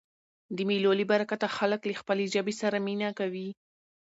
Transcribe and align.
د 0.55 0.57
مېلو 0.69 0.91
له 0.99 1.05
برکته 1.11 1.47
خلک 1.57 1.81
له 1.89 1.93
خپلي 2.01 2.25
ژبي 2.33 2.53
سره 2.61 2.77
مینه 2.85 3.09
کوي. 3.19 3.49